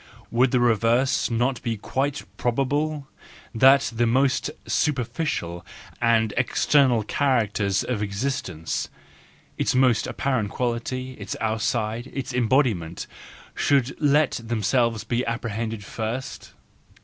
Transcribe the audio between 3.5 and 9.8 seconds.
that the most super¬ ficial and external characters of existence—its